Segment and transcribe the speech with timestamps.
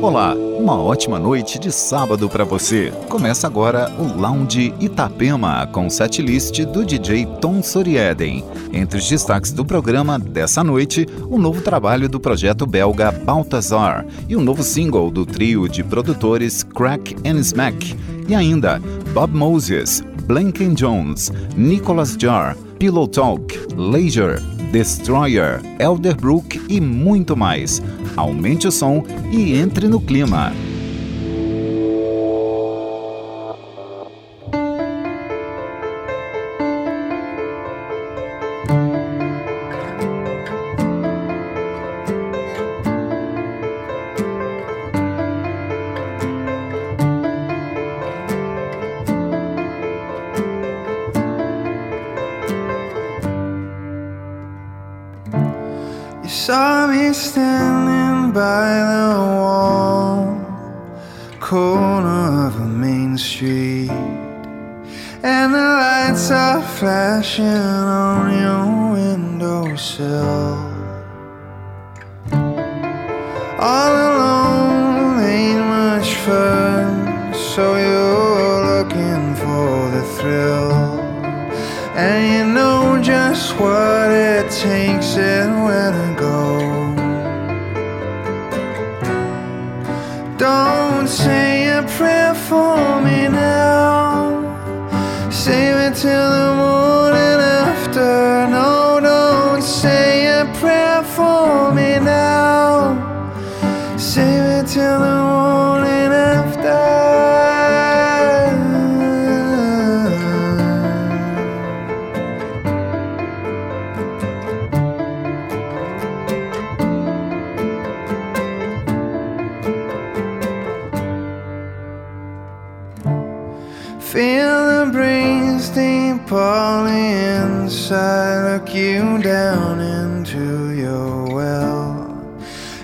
[0.00, 2.92] Olá, uma ótima noite de sábado para você.
[3.08, 8.44] Começa agora o Lounge Itapema com setlist do DJ Tom Sorieden.
[8.72, 14.36] Entre os destaques do programa dessa noite, o novo trabalho do projeto belga Baltazar e
[14.36, 17.96] o novo single do trio de produtores Crack and Smack.
[18.28, 18.80] E ainda
[19.12, 24.40] Bob Moses, Blanken Jones, Nicholas Jar, Pillow Talk, Leisure,
[24.70, 27.82] Destroyer, Elderbrook e muito mais.
[28.16, 30.52] Aumente o som e entre no clima.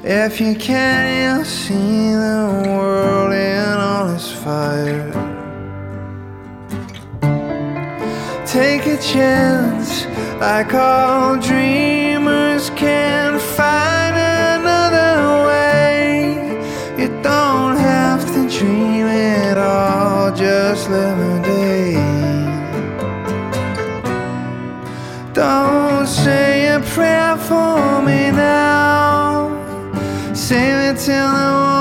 [0.03, 5.13] If you can, you'll see the world in all its fire.
[8.47, 10.07] Take a chance,
[10.41, 16.37] like all dreamers can find another way.
[16.99, 21.34] You don't have to dream it all, just live a
[26.95, 29.51] prayer for me now.
[30.33, 31.74] Save it till the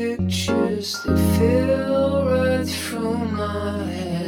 [0.00, 4.19] pictures, that fill right through my head.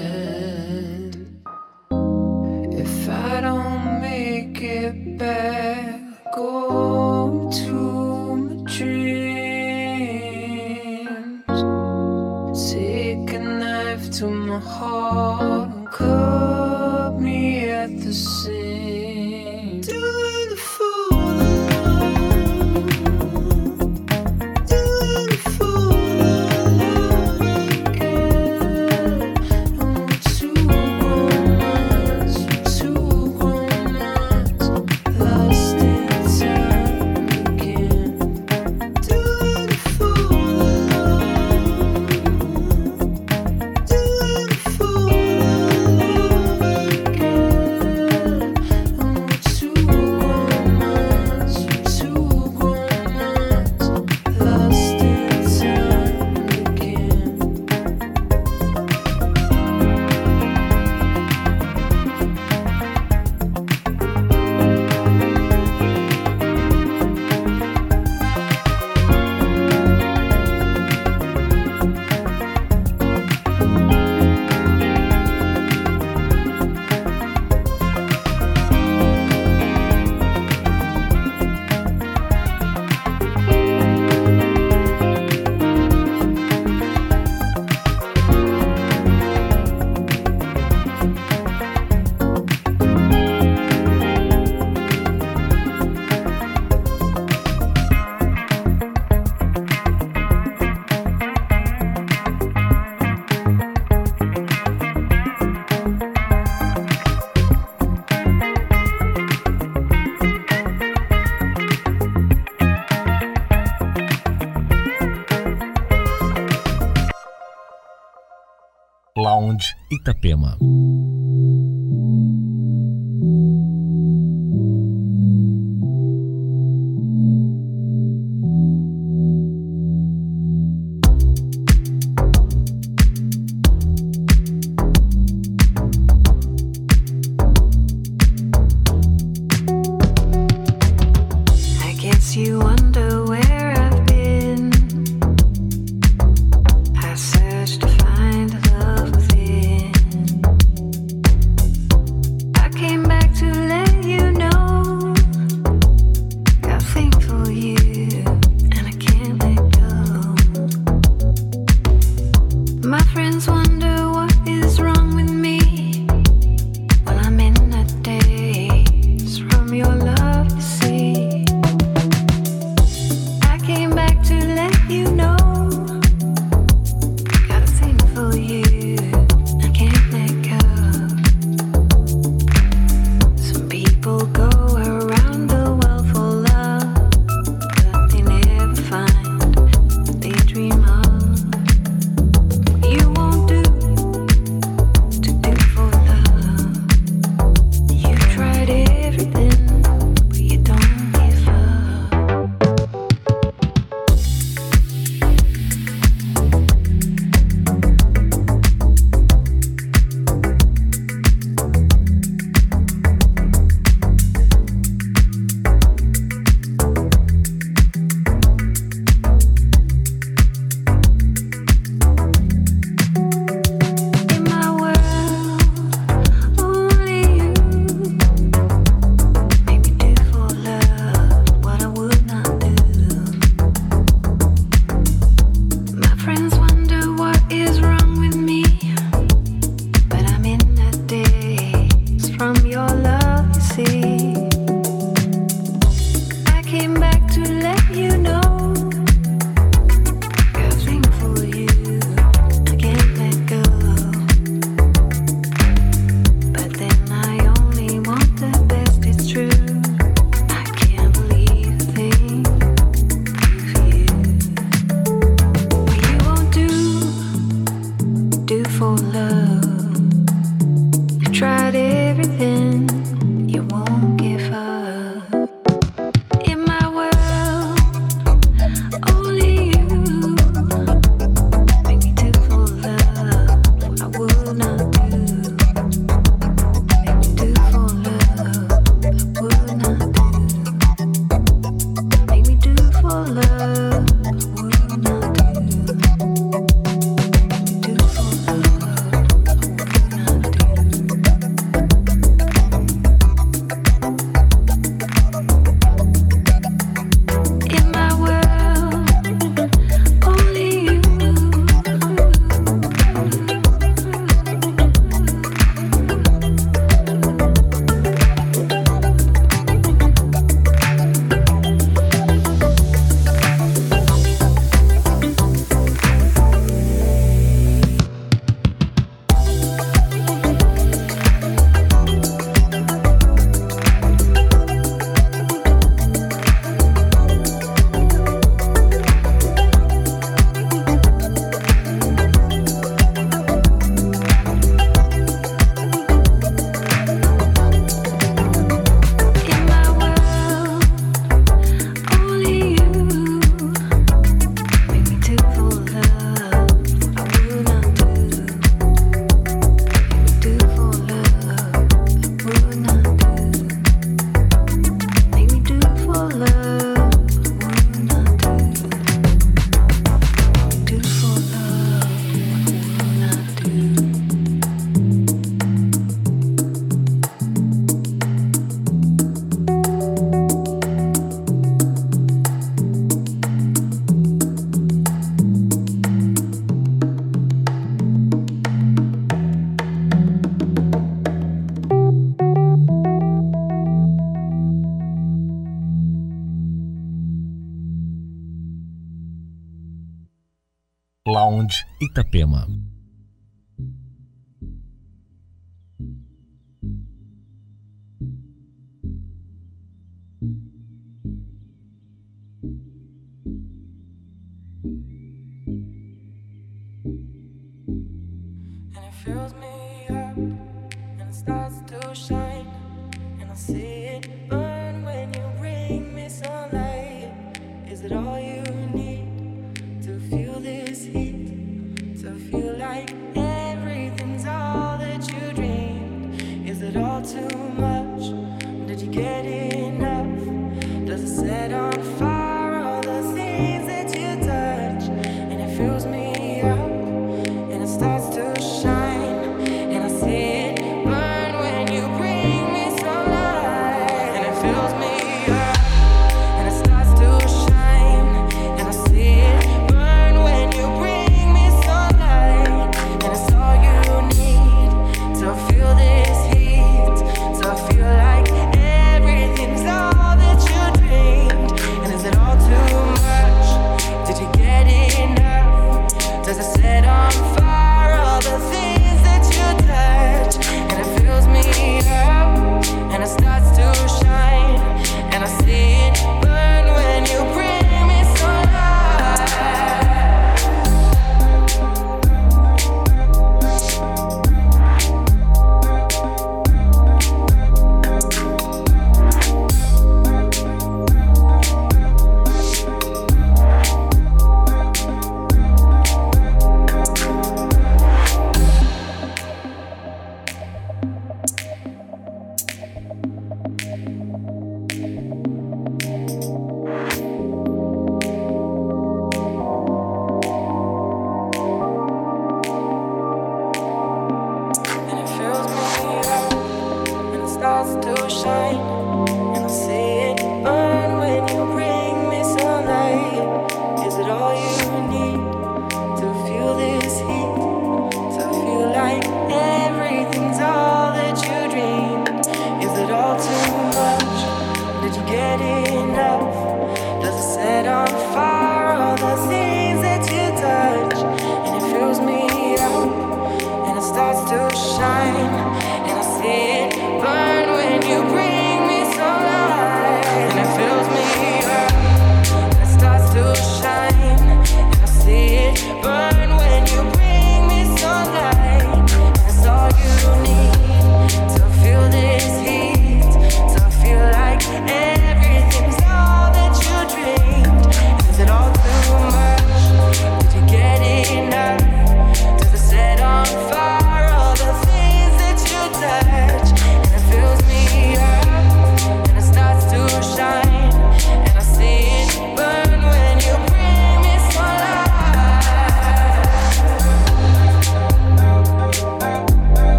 [119.22, 120.58] Lounge Itapema.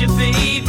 [0.00, 0.63] you, baby.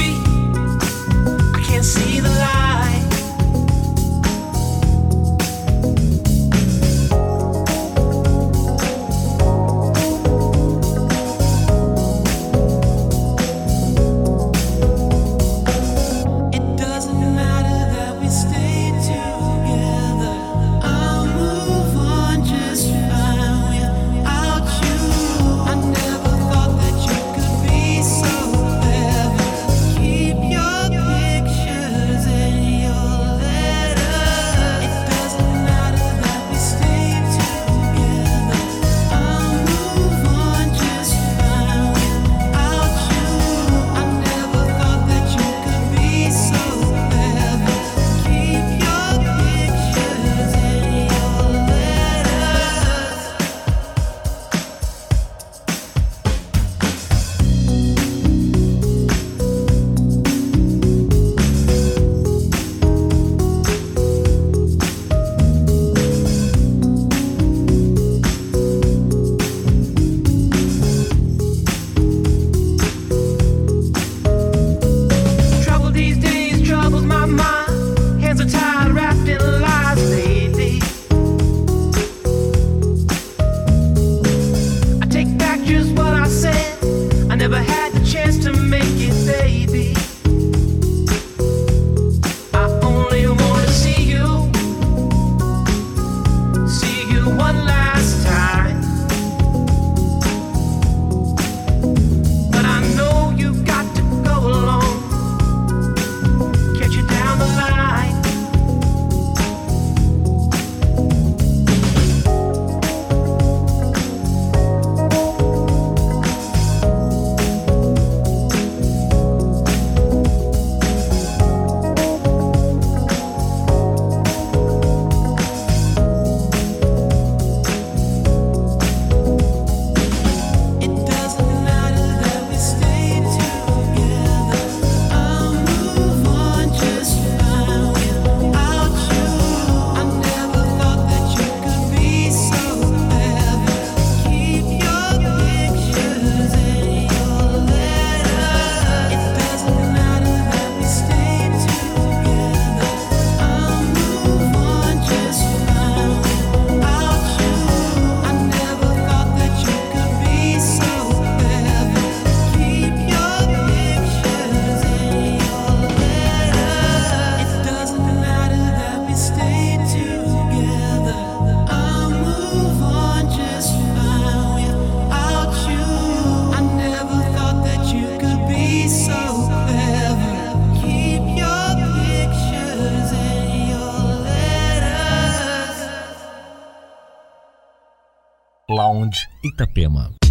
[189.55, 190.24] Itapema.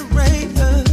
[0.00, 0.89] to rape.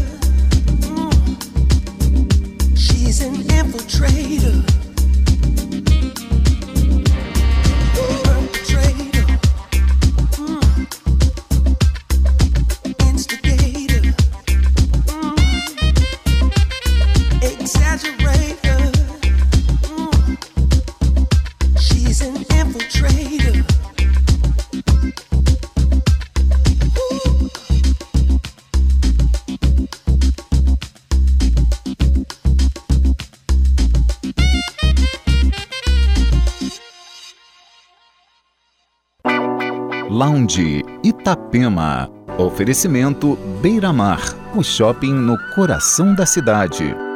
[41.04, 42.10] Itapema.
[42.38, 44.22] Oferecimento Beiramar,
[44.56, 47.07] o shopping no coração da cidade.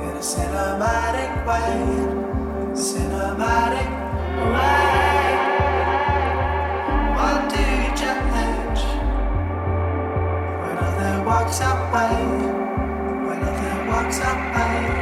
[0.00, 1.74] in a cinematic way,
[2.72, 3.90] cinematic
[4.54, 5.34] way.
[7.16, 8.82] What do you change
[10.60, 12.14] when nothing walks away?
[13.26, 14.99] When nothing walks away.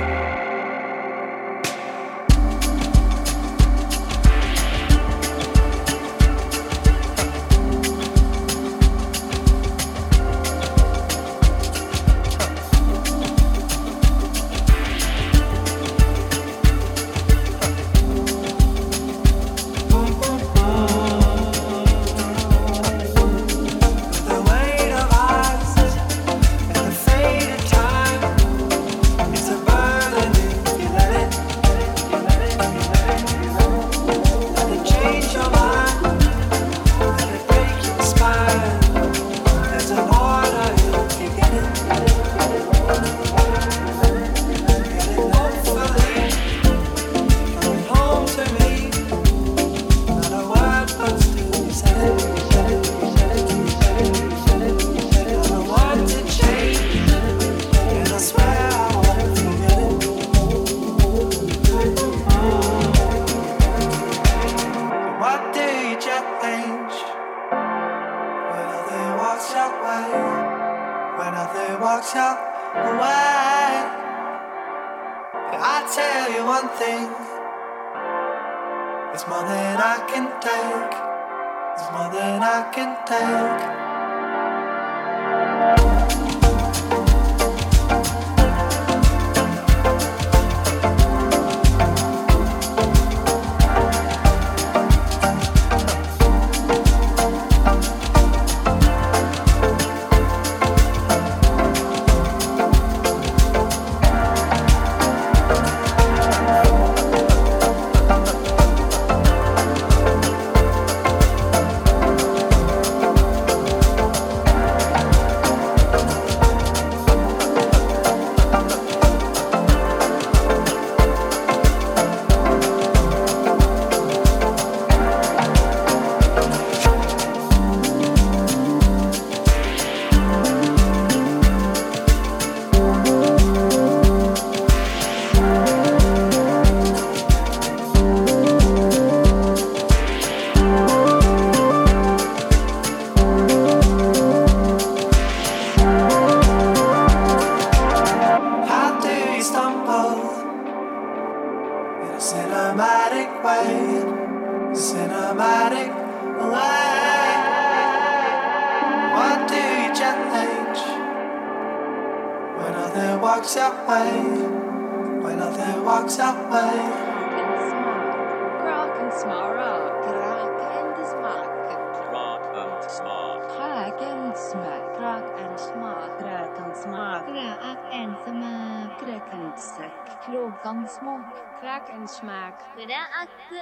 [182.89, 183.55] ラアック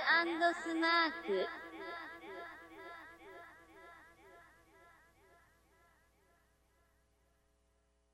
[0.55, 1.49] スマーク。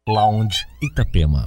[0.08, 1.46] Lounge Itapema.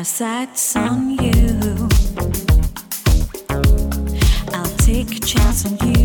[0.00, 1.88] my sights on you.
[4.54, 5.99] I'll take a chance on you.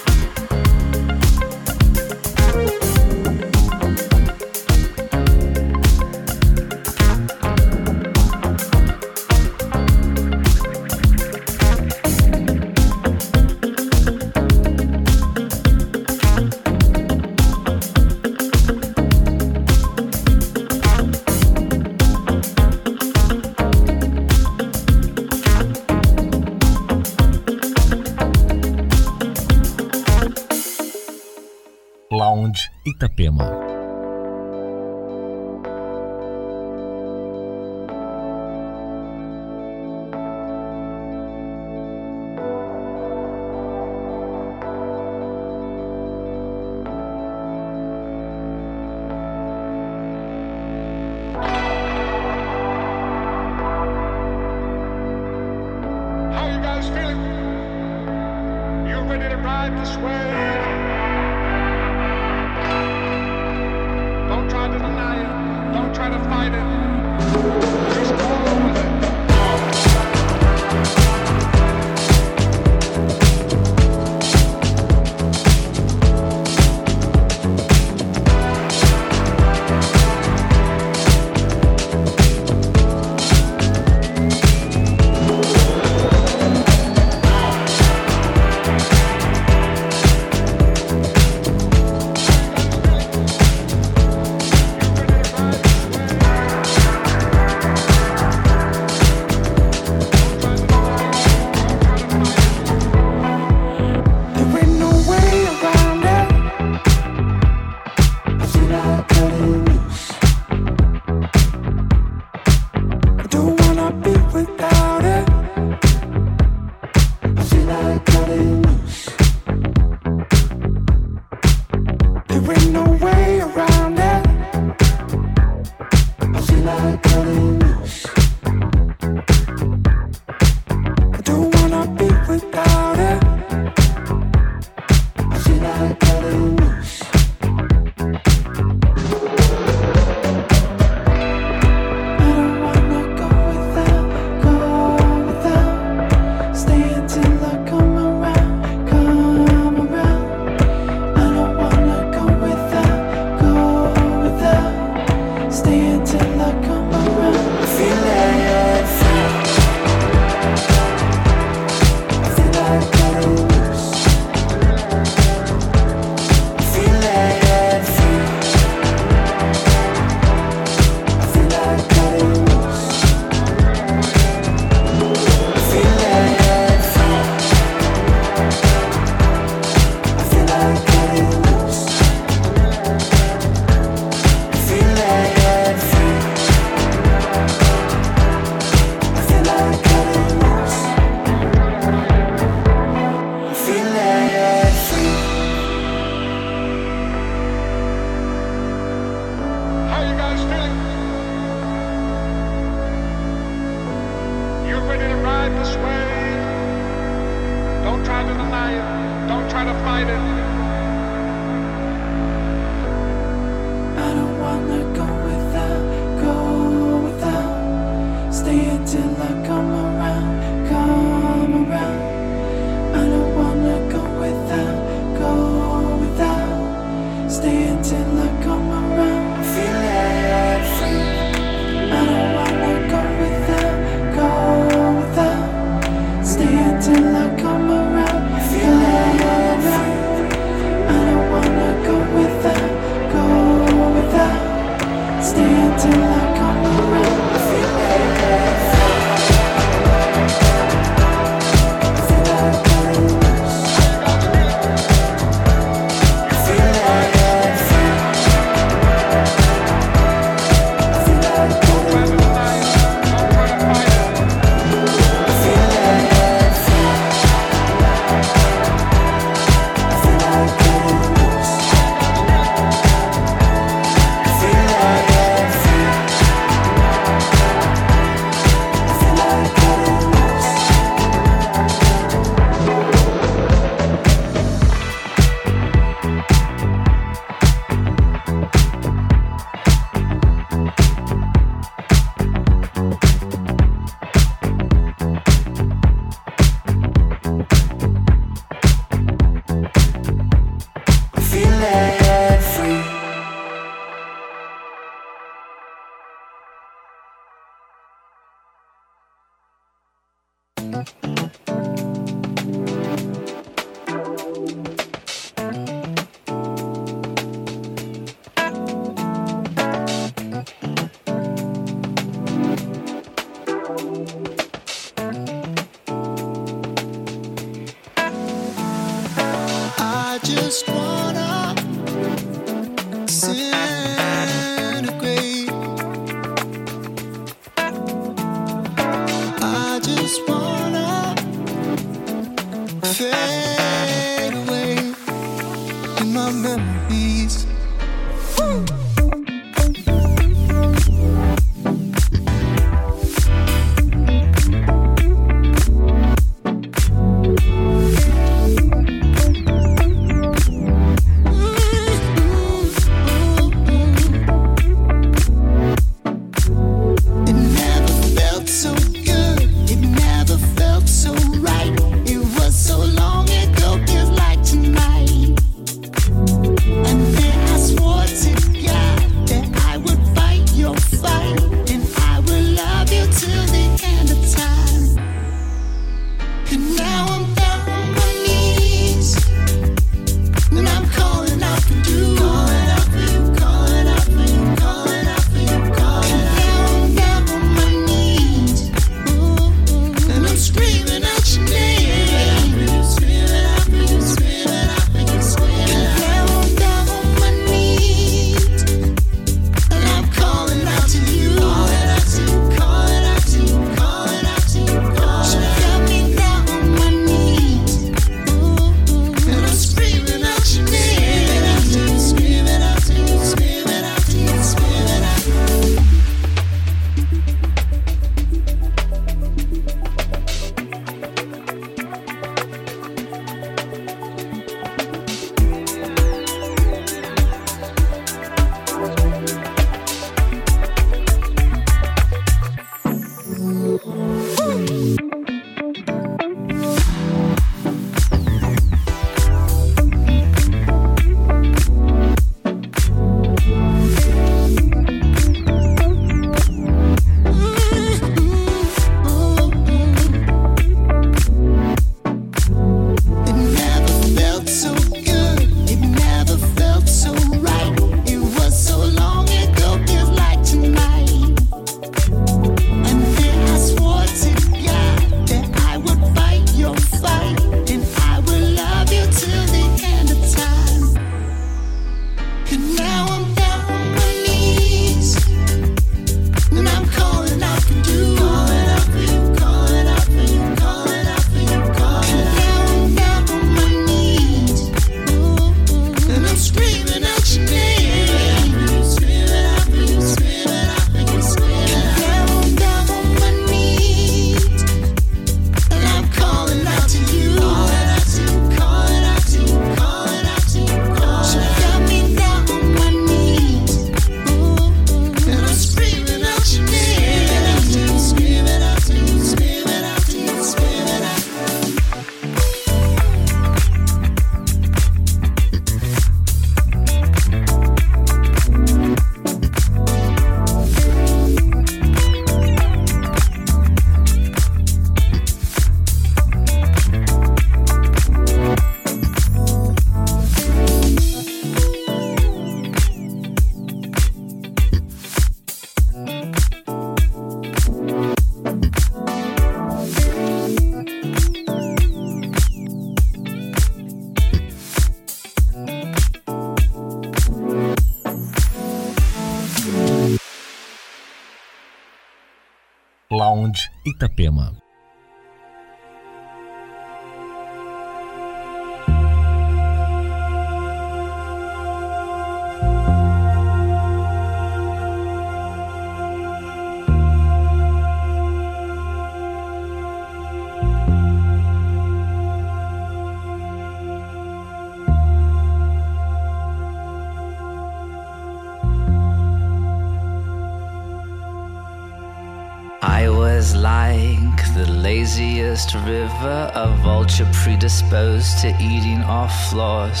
[593.46, 600.00] is like the laziest river, a vulture predisposed to eating off floors.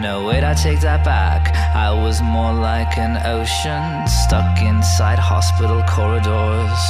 [0.00, 1.54] No, wait, I take that back.
[1.74, 6.82] I was more like an ocean stuck inside hospital corridors.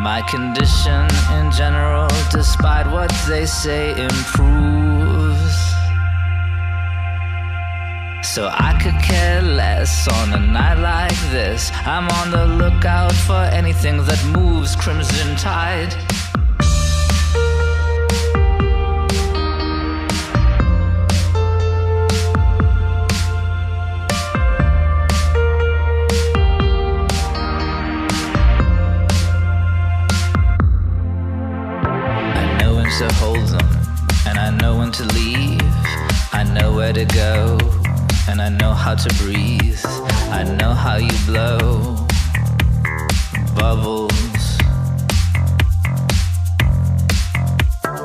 [0.00, 1.06] My condition
[1.38, 5.07] in general, despite what they say, improved.
[8.38, 11.72] So I could care less on a night like this.
[11.84, 15.90] I'm on the lookout for anything that moves crimson tide.
[32.98, 33.68] to hold them,
[34.26, 35.60] and I know when to leave.
[36.32, 37.77] I know where to go
[38.28, 39.80] and I know how to breathe.
[40.30, 41.96] I know how you blow
[43.56, 44.58] bubbles.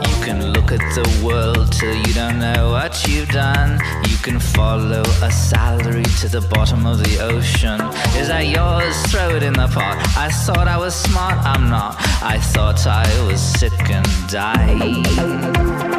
[0.07, 3.79] You can look at the world till you don't know what you've done.
[4.09, 7.81] You can follow a salary to the bottom of the ocean.
[8.19, 8.95] Is that yours?
[9.11, 9.97] Throw it in the pot.
[10.17, 11.95] I thought I was smart, I'm not.
[12.23, 15.92] I thought I was sick and dying.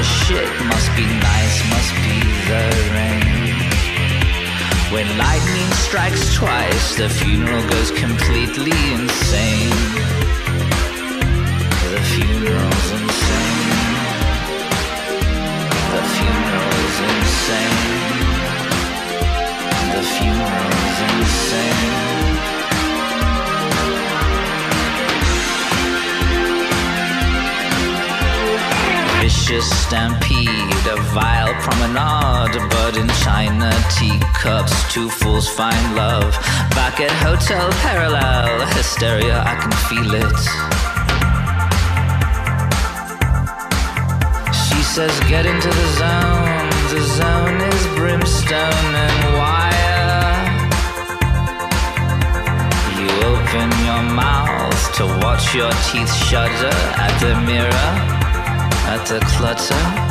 [0.00, 0.48] A shit?
[0.64, 2.18] Must be nice, must be
[2.50, 2.64] the
[2.96, 3.56] rain.
[4.92, 9.80] When lightning strikes twice, the funeral goes completely insane.
[11.92, 12.79] The funeral's
[29.50, 36.32] vicious stampede, a vile promenade, But in china teacups, two fools find love.
[36.70, 40.40] Back at Hotel Parallel, hysteria, I can feel it.
[44.54, 50.30] She says, get into the zone, the zone is brimstone and wire.
[52.98, 58.19] You open your mouth to watch your teeth shudder at the mirror
[58.90, 60.09] at the clutter,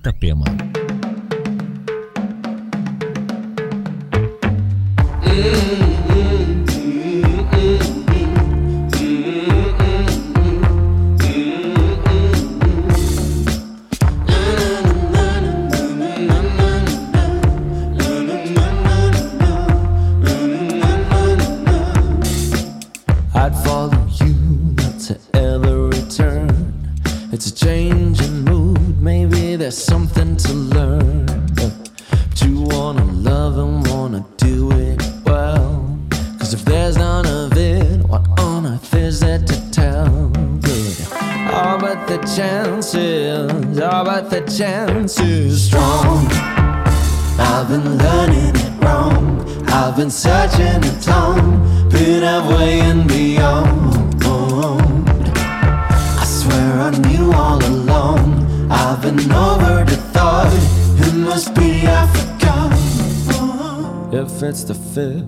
[0.00, 0.49] Itapema.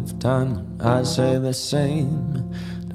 [0.02, 0.78] have done.
[0.80, 2.52] I say the same.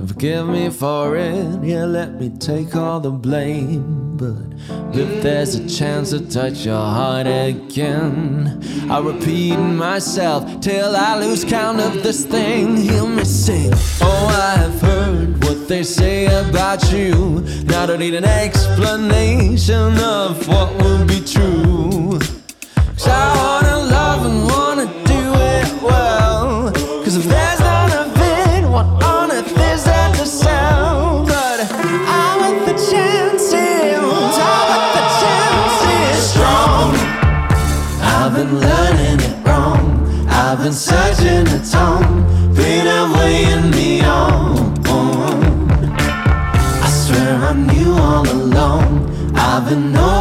[0.08, 4.16] Forgive me for it, yeah, let me take all the blame.
[4.16, 11.18] But if there's a chance to touch your heart again, I'll repeat myself till I
[11.20, 12.78] lose count of this thing.
[12.78, 13.72] Hear me sing.
[14.02, 17.42] Oh, I've heard what they say about you.
[17.66, 22.20] Now I don't need an explanation of what will be true.
[22.98, 23.57] Cause I
[49.70, 50.17] never know